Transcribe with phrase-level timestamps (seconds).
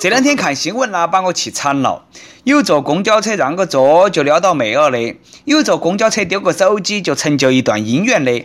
[0.00, 2.04] 这两天看新闻啦，把我气惨了。
[2.44, 8.44] 有坐公交车让个座就撩到妹儿的，有坐公交车丢个手机就成就一段姻缘的。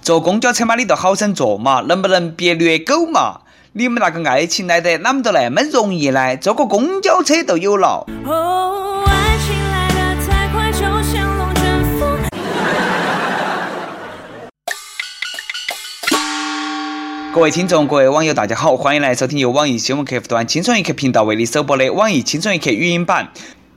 [0.00, 3.40] 坐公交车嘛，你都好生坐嘛，能不能别虐狗嘛？
[3.72, 6.36] 你们那个爱情来的，啷么都那么容易呢？
[6.36, 8.06] 坐个公交车都有了。
[17.36, 23.28] 各位听众，各位网友，大家好，欢迎来收听由网易新闻客户端“轻松一刻”频道为你首播的网易轻松一刻语音版。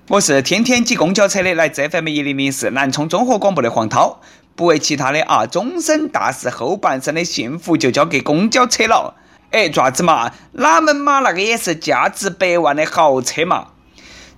[0.07, 4.21] 我是天天挤公交车的，来自 FM 一零零四南充综合广播的黄涛。
[4.55, 9.15] 不为其他的啊，终身大事后半生的幸福就交给公交车了。
[9.51, 13.71] 哎，爪子嘛，哪门嘛，那个也是价值百万的豪车嘛。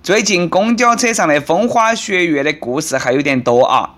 [0.02, 3.94] 最近公交车上的风花雪月的故事还有点多啊。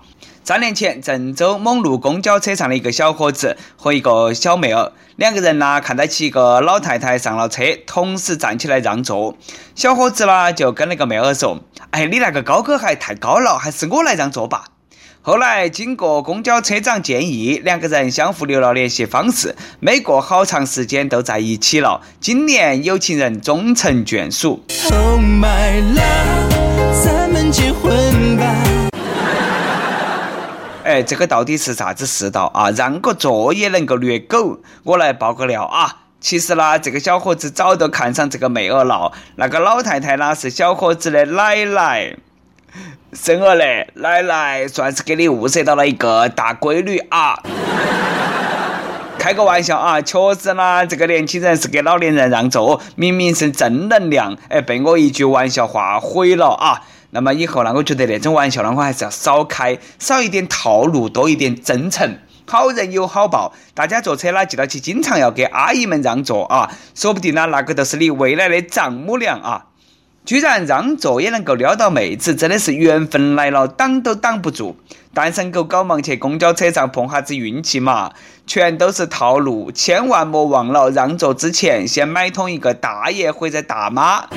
[0.47, 9.35] 三年前，郑州某路公交车上的一个小伙子和一个小妹儿，两个人呢看到起一个老太太上了车，同时站起来让座。
[9.73, 14.65] 小伙子呢就跟那个妹儿说：“哎，你那个高跟鞋太高了，还是我来让座吧。”
[15.23, 22.01] 后来经过公交车长建议，两个人相互留了联系方式，没过好长时间都在一起了。
[22.21, 24.63] 今年有情人终成眷属。
[24.91, 28.04] Oh my love，咱们结婚。
[30.85, 32.69] 哎，这个到底是啥子世道啊？
[32.69, 34.59] 让个座也能够虐狗？
[34.83, 36.01] 我来爆个料啊！
[36.21, 39.11] 其实呢，这个小伙子早都看上这个妹儿了。
[39.37, 42.15] 那个老太太呢，是小伙子的奶奶。
[43.13, 47.41] 生儿嘞，奶奶算是给你物色到了一个大闺女啊！
[49.17, 56.83] 开个玩笑啊，确实呢，这个年轻人是给老年人让座，明明是正能量，哎，被我一句玩笑话毁了啊！
[57.15, 62.19] 那么以后呢，我觉得那种玩笑呢，我还是要少开，少一点套路，多一点真诚。
[62.45, 69.67] 好人有好报，大家坐车呢，记得去经常要给阿姨们让座啊，说不定呢，那个都是你未来的丈母娘啊。
[70.25, 74.75] 居然让座也能够撩到妹子，真的是缘分来了，挡都挡不住。
[75.13, 78.11] 单身狗搞忙去公交车上碰下子运气嘛，
[78.45, 84.27] 全都是套路，千万莫忘了让座之前先买通一个大爷或者大妈。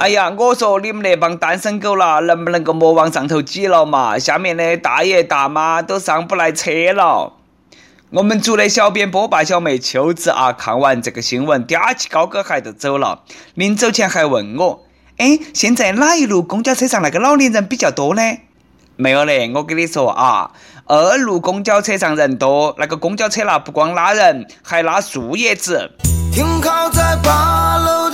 [0.00, 4.18] 哎呀，我说你们那帮单身狗啦，能不能够莫往上头挤了嘛？
[4.18, 7.34] 下面的大爷大妈都上不来车了。
[8.08, 13.24] 我们组的小编波霸小妹秋子啊，看完这个新闻，嗲起高跟鞋就走了。
[13.52, 14.86] 临走前还问我
[15.18, 18.22] ：“哎，现在哪一路公交车上那个老年人比较多呢？”
[18.96, 20.52] 没有嘞，我跟你说啊，
[20.86, 25.90] 二路公交车上人多，那个公交车啦，不光拉人，还拉树叶子。
[26.32, 28.09] 停靠在八楼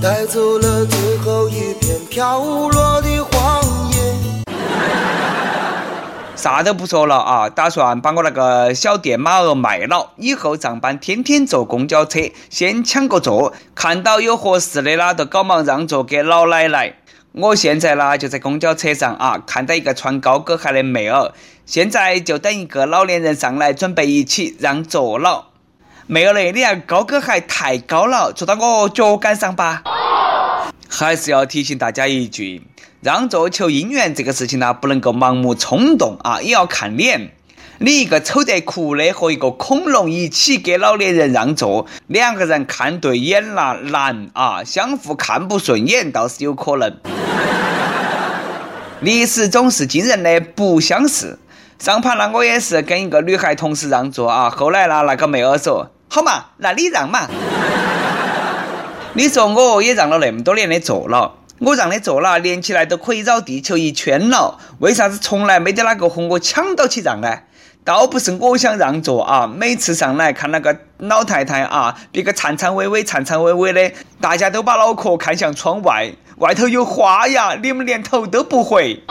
[0.00, 3.98] 带走了最后一片飘落的黄叶。
[6.36, 16.94] 啥都不说了啊，打算把我那个小电马儿卖了，以后上班天天坐公交车，先抢个座，看到有合适的啦，就赶忙让座给老奶奶。
[17.32, 21.32] 我现在呢就在公交车上啊，看到一个穿高跟鞋的妹儿，
[21.66, 25.47] 现在就等一个老年人上来，准备一起让座了。
[26.10, 29.82] 妹儿嘞，你那高跟鞋太高了，坐到我脚杆上吧。
[30.88, 32.62] 还是要提醒大家一句，
[33.02, 37.32] 让座求姻缘这个事情呢，不能够盲目冲动啊，也要看脸。
[37.80, 46.96] 你一个丑得哭的和一个恐龙一起给老年人让座，两个人看对眼了难啊，相互看不顺眼倒是有可能。
[49.02, 51.38] 历史总是惊人的不相似。
[51.78, 55.90] 上盘呢，我也是跟一个女孩同时让座啊，后来呢，那个妹儿说。
[56.08, 57.28] 好嘛，那你让嘛？
[59.14, 67.40] 你说我也让了那么多年的座了，我让的座了，连起来都可以绕地球一圈了，为啥子从来没得哪个和我抢到起让呢？
[67.84, 79.02] 倒不是我想让座啊，每次上来看那个老太太啊，别个颤颤巍巍、颤颤巍巍的，大家都把脑壳看向窗外，外头有花呀，你们连头都不回。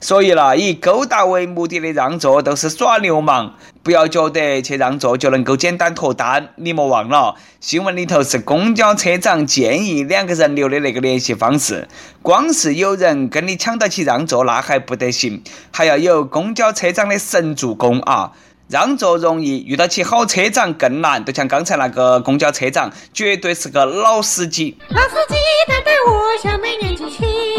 [0.00, 6.50] 所以啦，以勾搭为目的的让座都是耍流氓，不要觉得去让座就能够简单脱单。
[6.56, 11.88] 你莫忘了，新闻里头是公交车长建议两个人留的那个联系方式。
[12.22, 15.42] 光是有人跟你抢到起让座，那还不得行，
[15.72, 18.32] 还要有公交车长的神助攻啊！
[18.68, 21.24] 让座容易，遇到起好车长更难。
[21.24, 24.76] 就像刚才那个公交车长，绝对是个老司机。
[24.90, 25.34] 老司机
[25.66, 27.57] 带带我向美年进去。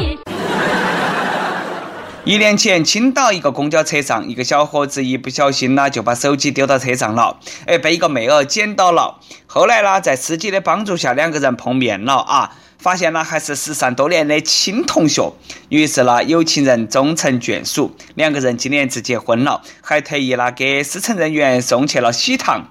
[2.29, 9.17] 一年前，青岛一个公交车上，一个小伙子一不小心呢，就把手机丢到车上了，哎，被一个妹儿捡到了。
[9.47, 15.33] 后来呢，在司机的帮助下，两个人碰面了啊，发现呢还是失散多年的亲同学。
[15.69, 22.67] 于是呢，有情人终成眷属，两个人今年子结婚了，还特意呢给司乘人员送去了喜糖。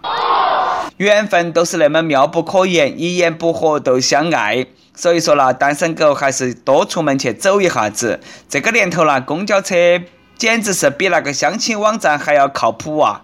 [0.98, 4.66] 缘分都是那么妙不可言，一言不合都相爱。
[4.98, 8.18] 所以说啦，单身狗还是多出门去走一下子。
[8.48, 9.76] 这个年头啦，公交车
[10.36, 13.22] 简直是比那个相亲网站还要靠谱啊！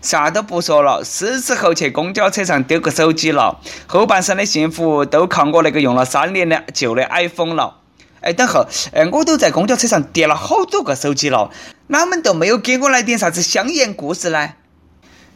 [0.00, 3.58] 啥都不说了，是时候去公交车上丢个手机了。
[3.88, 7.78] 后半生的幸福都靠我那个用了三年的旧的 iPhone 了。
[8.20, 11.50] 哎，等会，哎，我都在公交车上跌了好多个手机了，
[11.88, 14.50] 哪们都没有给我来点啥子香艳故事呢？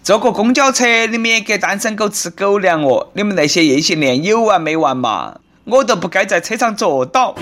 [0.05, 3.09] 坐个公交车，你们也给单身狗吃狗粮哦！
[3.15, 5.37] 你们那些异性恋有完没完嘛？
[5.65, 7.35] 我都不该在车上坐到。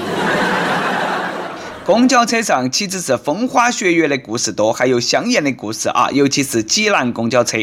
[1.85, 6.09] 公交车上岂止是风花雪月的故事多，还有香艳的故事啊！
[6.13, 7.59] 尤其是济南公交车。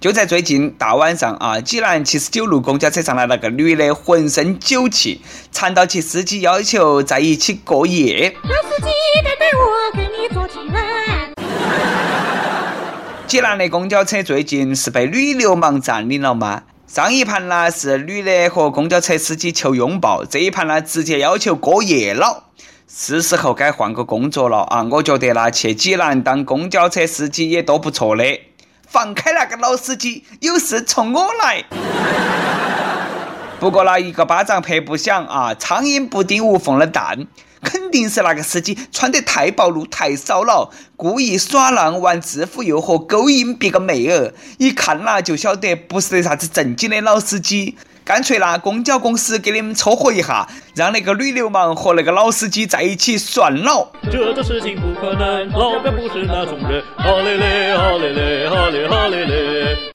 [0.00, 5.20] 就在最近大晚上啊，济南七十九路公交车上来了个女的，浑身酒气，
[5.52, 8.34] 缠到其司机要求在一起过夜。
[8.44, 8.88] 老司机，
[9.22, 11.19] 带带我跟你坐济南。
[13.30, 16.64] 济南的公交车最近是被女流氓占领了吗？
[16.88, 22.46] 上一盘呢是女的和公交车司机求拥抱，这一盘呢直接要求过夜了。
[22.88, 24.84] 是时候该换个工作了啊！
[24.90, 28.24] 我觉得呢去济南当公交车司机也多不错的。
[28.88, 31.62] 放开那个老司机，有事冲我来。
[33.60, 37.28] 不过呢一个巴掌拍不响啊，苍蝇不叮无缝的蛋。
[37.62, 47.76] 肯定是那个司机穿得太暴露、太骚了，故意耍浪、玩制服诱惑、勾引别个妹儿，一看啦就晓得不是啥子正经的老司机。
[48.02, 53.92] 干脆拿，公交公司给你们撮合一下，让那个女流氓和那个老司机在一起算了。
[54.10, 56.82] 这种事情不可能，老板不是那种人。
[56.96, 59.89] 好嘞嘞，好嘞嘞，好嘞好嘞嘞。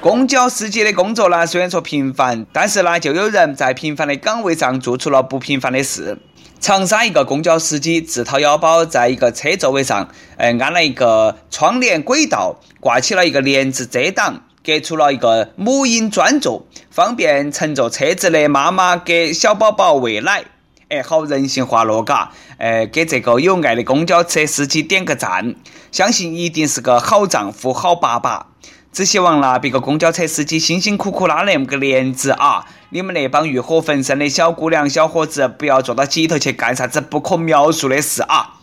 [0.00, 6.16] 公交司机的工作呢，虽然说平凡，但是呢，就有人在平凡的岗位上做出了不平凡的事。
[6.58, 10.08] 长沙一个公交司机自掏腰包，在一个车座位上，
[10.38, 20.44] 呃，安了一个窗帘轨道，挂起了一个帘子遮挡，隔出了一个母婴专座，方便乘坐车子的妈妈给小宝宝喂奶。
[20.88, 22.32] 哎，好人性化咯，嘎！
[22.56, 25.54] 哎，给这个有爱的公交车司机点个赞，
[25.92, 28.46] 相信一定是个好丈夫、好爸爸。
[28.92, 38.56] 只希望啦，别个公交车司机辛辛苦苦拉那么个帘子啊，你们那帮欲火焚身的小姑娘、小伙子，不要坐到挤头去干啥子不可描述的事啊！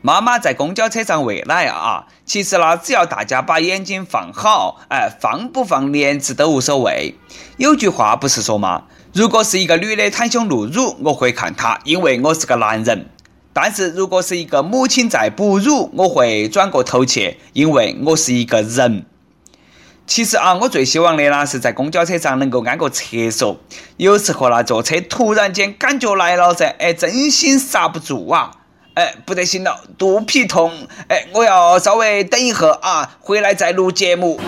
[0.00, 7.16] 妈妈在公交车上喂奶啊，其实呢，只要大家把眼睛放好，哎，放不放帘子都无所谓。
[7.58, 8.84] 有句话不是说吗？
[9.12, 13.00] 如果是一个女的袒胸露乳，我会看她，因为我是个男人；
[13.52, 19.04] 但是如果是一个母亲在哺乳，我会转过头去，因为我是一个人。
[20.08, 23.60] 其实啊，我最希望的呢是在公交车上能够安个厕所。
[23.98, 28.50] 有时候呢，坐车突然间感觉来了噻，哎，真心刹不住啊，
[28.94, 30.72] 哎，不得行了，肚皮痛，
[31.08, 34.40] 哎，我要稍微等一会啊，回来再录节目。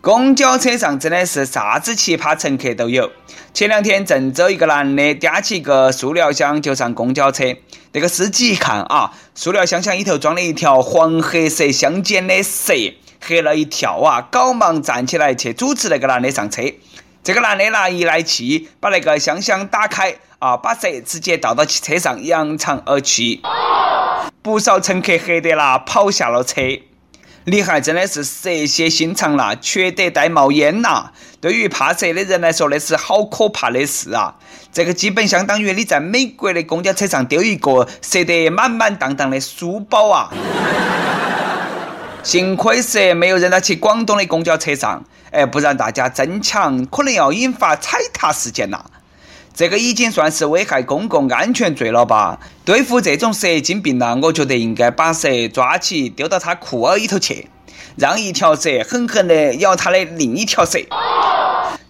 [0.00, 3.10] 公交车上真的是啥子奇葩乘客都有。
[3.52, 7.56] 前两天郑州一个男的掂起一个塑料箱就上公交车，
[7.92, 12.74] 那个司机一看啊，塑料箱箱里头装了一条黄黑色相间的蛇。
[13.20, 14.22] 吓了一跳啊！
[14.30, 16.62] 赶忙站起来去阻止那个男的上车。
[17.24, 23.40] 这个男的拿一来气，把那个箱箱打开啊，把蛇直接倒到汽车上，扬长而去。
[24.40, 26.62] 不少乘客吓得啦，跑下了车。
[27.50, 31.10] 你还真的是蛇蝎心肠啦，缺德带冒烟呐！
[31.40, 34.34] 对于怕蛇的人来说，那是好可怕的事啊！
[34.70, 40.30] 这个基本相当于你在美国的公交车上丢一个塞得满满当当的书包啊！
[42.22, 48.84] 幸亏是没有扔到去广东的公交车上，哎，不然大家争抢可能要引发踩踏事件呐。
[49.54, 52.38] 这个已经算是危害公共安全罪了吧？
[52.64, 57.48] 对付这种蛇精病呢，我觉得应该把蛇抓起丢到他裤儿里头去，
[57.96, 60.78] 让一条蛇狠狠地咬他的另一条蛇。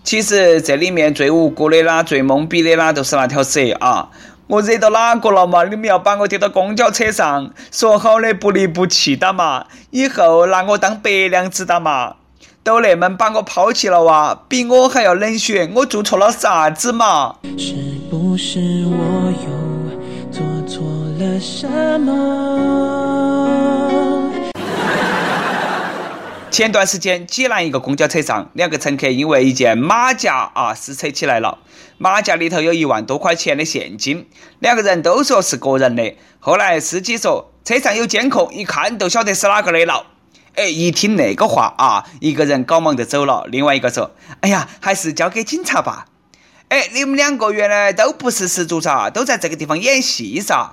[0.03, 4.09] 其实这里面最无辜的啦，最懵逼的啦，都是那条蛇啊。
[4.47, 5.65] 我惹到哪个了嘛？
[5.65, 9.67] 你们要把我丢到公交车上，说好的不离不弃的嘛？
[9.91, 12.15] 以后拿我当白娘子的嘛？
[12.69, 14.43] 都那么把我抛弃了哇？
[14.47, 17.37] 比我还要冷血，我做错了啥子嘛？
[17.57, 17.73] 是
[18.11, 19.49] 不是我又
[20.31, 20.85] 做错
[21.19, 21.67] 了什
[21.99, 22.13] 么？
[26.53, 31.57] 前段时间，济南一个公交车上，两个乘客因为一件马甲啊撕扯起来了。
[31.97, 36.15] 马甲里头有一万多块钱的现金，两个人都说是个人的。
[36.39, 40.05] 后来司机说车上有监控，一看就晓得是哪个的了。
[40.55, 46.07] 哎，一听那个话啊，一个人赶忙就走了，另外一个说：“哎呀，还是交给警察吧。”
[46.69, 50.71] 哎，你们两个原来都不是失足噻，都在这个地方演戏噻。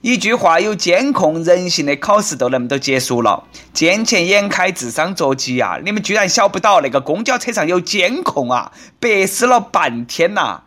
[0.00, 3.44] 一句话，有监控，人性的考试都那么都结束了。
[3.72, 5.78] 见钱眼开，智商捉急啊！
[5.84, 8.72] 你们居然晓不到那个公交车上有监控啊！
[8.98, 10.62] 白思了半天呐！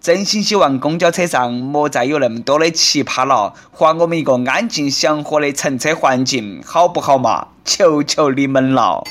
[0.00, 7.48] 真心希望公交车上莫再有那么多的奇葩了，还我们一个安静祥和的乘车环境，好不好嘛？
[7.64, 9.02] 求求你们了！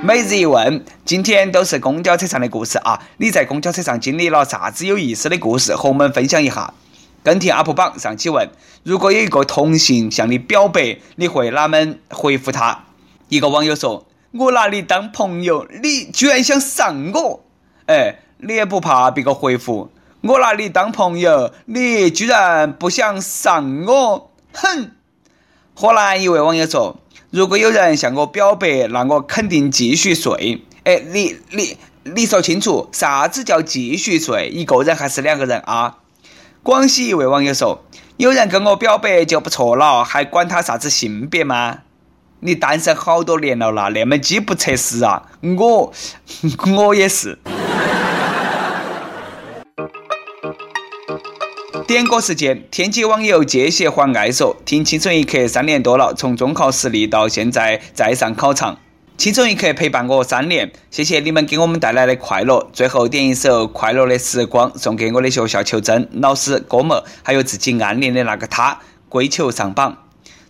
[0.00, 3.02] 每日一问，今天都是公交车上的故事啊！
[3.18, 5.76] 你在公交车上经历了啥子有意思的故事？
[5.76, 6.72] 和我们分享一下。
[7.22, 8.48] 跟帖 UP 榜上期问：
[8.84, 12.84] 如果有一个同性向你表白，你会哪们回复他？
[13.28, 17.44] 一个网友说：“我拿你当朋友，你居然想上我！
[17.86, 19.90] 哎，你也不怕别个回复？
[20.20, 24.30] 我拿你当朋友，你居然不想上我？
[24.52, 24.92] 哼！”
[25.74, 27.00] 河南一位网友说。
[27.30, 30.62] 如果有人向我表白，那我肯定继续睡。
[30.84, 34.48] 哎，你你你说清楚，啥子叫继续睡？
[34.48, 35.98] 一个人还是两个人啊？
[36.62, 37.84] 广西一位网友说
[38.16, 41.80] ：“有人跟我表白就不错了，还管他啥子性别吗？
[42.40, 45.22] 你单身好多年了啦，那么饥不择食啊！
[45.58, 45.92] 我
[46.76, 47.38] 我也是。”
[51.88, 58.78] 点歌时间，天津网友借血还爱说：听青春一刻三年多了，从中考失利到现在再上考场，
[59.16, 62.68] 青春一刻陪伴我三年，谢谢你们给我们带来的快乐。
[62.74, 68.78] 最后点一首《快乐的时光》，送给我的学校求真老师、哥们，还有自己暗恋的那个他，
[69.08, 69.96] 跪求上榜。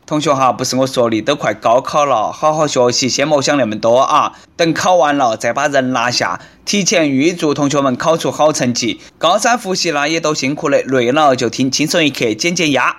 [0.08, 4.32] 同学哈，不是我说的，都快高考了，好好学习，先莫想那么多啊！
[4.56, 6.40] 等考完了再把人拿下。
[6.64, 12.96] 提前预祝同学们考出好成绩，高三复习呢也都辛苦了，累了就听轻松一刻减减压。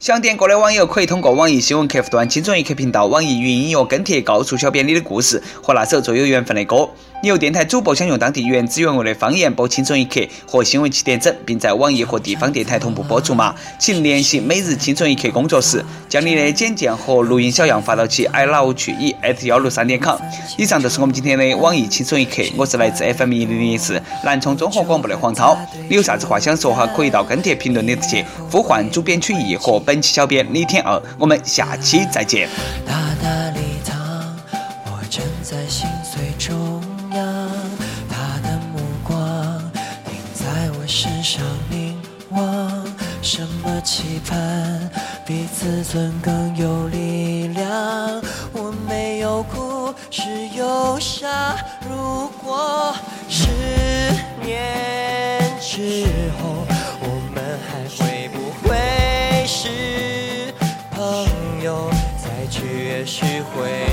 [0.00, 6.88] 想点歌的网友可以通过网易新闻客户端“轻松一刻”频道、网易云音乐跟帖告诉小编你的故事和那首最有缘分的歌。
[7.22, 13.54] 你有电台主播想用当地原汁原味的方言播《轻松一刻》和新闻七点整，并在网易和地方电台同步播出吗？
[13.78, 20.16] 请联系每日《轻松一刻》工作室，将你的简介和录音小样发到其 i love 去 e at 幺六三点 com。
[20.56, 25.58] 以上就是我们今天的网易轻松一刻，我是来自 FM 一零零四南充综合广播的黄涛。
[25.90, 26.86] 你有啥子话想说哈？
[26.96, 31.02] 可以到跟帖评论里去呼唤主编曲艺和本期小编李天二。
[31.18, 32.48] 我们下期再见。
[32.86, 33.98] 大大礼堂，
[34.86, 36.80] 我站在心碎中
[37.12, 37.50] 央，
[38.08, 39.18] 他的目光
[40.04, 40.86] 停在我。
[40.86, 42.86] 身上凝望，
[43.20, 44.88] 什么期盼
[45.26, 48.22] 比自尊更有力量？
[48.52, 50.22] 我没有哭，是
[50.56, 51.28] 忧伤。
[51.88, 52.94] 如果
[53.28, 53.48] 十
[54.44, 56.06] 年之
[56.40, 56.64] 后，
[63.10, 63.89] 去也许会